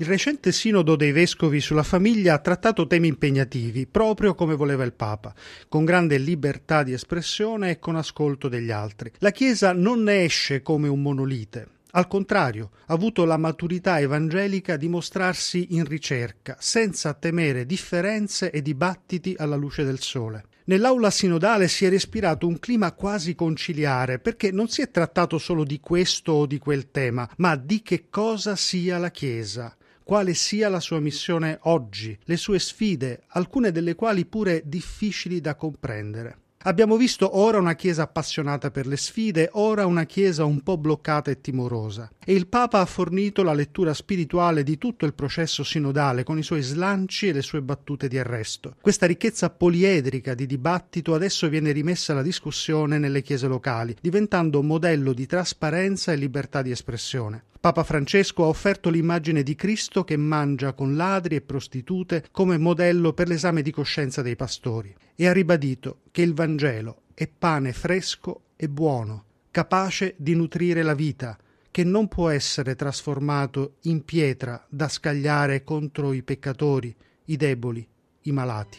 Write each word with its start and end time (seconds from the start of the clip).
Il 0.00 0.06
recente 0.06 0.52
sinodo 0.52 0.94
dei 0.94 1.10
vescovi 1.10 1.60
sulla 1.60 1.82
famiglia 1.82 2.34
ha 2.34 2.38
trattato 2.38 2.86
temi 2.86 3.08
impegnativi, 3.08 3.88
proprio 3.88 4.36
come 4.36 4.54
voleva 4.54 4.84
il 4.84 4.92
Papa, 4.92 5.34
con 5.68 5.84
grande 5.84 6.18
libertà 6.18 6.84
di 6.84 6.92
espressione 6.92 7.70
e 7.70 7.78
con 7.80 7.96
ascolto 7.96 8.46
degli 8.48 8.70
altri. 8.70 9.10
La 9.18 9.32
Chiesa 9.32 9.72
non 9.72 10.04
ne 10.04 10.22
esce 10.22 10.62
come 10.62 10.86
un 10.86 11.02
monolite, 11.02 11.66
al 11.92 12.06
contrario, 12.06 12.70
ha 12.86 12.92
avuto 12.92 13.24
la 13.24 13.38
maturità 13.38 13.98
evangelica 13.98 14.76
di 14.76 14.88
mostrarsi 14.88 15.68
in 15.70 15.84
ricerca, 15.84 16.56
senza 16.60 17.14
temere 17.14 17.66
differenze 17.66 18.52
e 18.52 18.62
dibattiti 18.62 19.34
alla 19.36 19.56
luce 19.56 19.82
del 19.84 19.98
sole. 19.98 20.44
Nell'aula 20.66 21.10
sinodale 21.10 21.66
si 21.66 21.86
è 21.86 21.88
respirato 21.88 22.46
un 22.46 22.58
clima 22.58 22.92
quasi 22.92 23.34
conciliare, 23.34 24.18
perché 24.18 24.52
non 24.52 24.68
si 24.68 24.82
è 24.82 24.90
trattato 24.90 25.38
solo 25.38 25.64
di 25.64 25.80
questo 25.80 26.32
o 26.32 26.46
di 26.46 26.58
quel 26.58 26.90
tema, 26.90 27.26
ma 27.38 27.56
di 27.56 27.80
che 27.80 28.08
cosa 28.10 28.54
sia 28.54 28.98
la 28.98 29.10
Chiesa, 29.10 29.74
quale 30.08 30.32
sia 30.32 30.70
la 30.70 30.80
sua 30.80 31.00
missione 31.00 31.58
oggi, 31.64 32.18
le 32.24 32.38
sue 32.38 32.58
sfide, 32.58 33.24
alcune 33.26 33.70
delle 33.70 33.94
quali 33.94 34.24
pure 34.24 34.62
difficili 34.64 35.42
da 35.42 35.54
comprendere. 35.54 36.38
Abbiamo 36.62 36.96
visto 36.96 37.36
ora 37.36 37.58
una 37.58 37.74
Chiesa 37.74 38.04
appassionata 38.04 38.70
per 38.70 38.86
le 38.86 38.96
sfide, 38.96 39.50
ora 39.52 39.84
una 39.84 40.06
Chiesa 40.06 40.46
un 40.46 40.62
po' 40.62 40.78
bloccata 40.78 41.30
e 41.30 41.42
timorosa. 41.42 42.10
E 42.24 42.32
il 42.32 42.46
Papa 42.46 42.80
ha 42.80 42.86
fornito 42.86 43.42
la 43.42 43.52
lettura 43.52 43.92
spirituale 43.92 44.62
di 44.62 44.78
tutto 44.78 45.04
il 45.04 45.12
processo 45.12 45.62
sinodale, 45.62 46.24
con 46.24 46.38
i 46.38 46.42
suoi 46.42 46.62
slanci 46.62 47.28
e 47.28 47.34
le 47.34 47.42
sue 47.42 47.60
battute 47.60 48.08
di 48.08 48.18
arresto. 48.18 48.76
Questa 48.80 49.04
ricchezza 49.04 49.50
poliedrica 49.50 50.32
di 50.32 50.46
dibattito 50.46 51.12
adesso 51.12 51.50
viene 51.50 51.70
rimessa 51.70 52.12
alla 52.12 52.22
discussione 52.22 52.96
nelle 52.96 53.20
chiese 53.20 53.46
locali, 53.46 53.94
diventando 54.00 54.62
modello 54.62 55.12
di 55.12 55.26
trasparenza 55.26 56.12
e 56.12 56.16
libertà 56.16 56.62
di 56.62 56.70
espressione. 56.70 57.44
Papa 57.60 57.82
Francesco 57.82 58.44
ha 58.44 58.46
offerto 58.46 58.88
l'immagine 58.88 59.42
di 59.42 59.56
Cristo 59.56 60.04
che 60.04 60.16
mangia 60.16 60.74
con 60.74 60.94
ladri 60.94 61.34
e 61.34 61.40
prostitute 61.40 62.26
come 62.30 62.56
modello 62.56 63.12
per 63.12 63.26
l'esame 63.26 63.62
di 63.62 63.72
coscienza 63.72 64.22
dei 64.22 64.36
pastori 64.36 64.94
e 65.16 65.26
ha 65.26 65.32
ribadito 65.32 66.02
che 66.12 66.22
il 66.22 66.34
Vangelo 66.34 67.02
è 67.14 67.26
pane 67.26 67.72
fresco 67.72 68.42
e 68.54 68.68
buono, 68.68 69.24
capace 69.50 70.14
di 70.18 70.36
nutrire 70.36 70.82
la 70.82 70.94
vita, 70.94 71.36
che 71.72 71.82
non 71.82 72.06
può 72.06 72.28
essere 72.28 72.76
trasformato 72.76 73.78
in 73.82 74.04
pietra 74.04 74.64
da 74.68 74.88
scagliare 74.88 75.64
contro 75.64 76.12
i 76.12 76.22
peccatori, 76.22 76.94
i 77.24 77.36
deboli, 77.36 77.86
i 78.22 78.32
malati. 78.32 78.78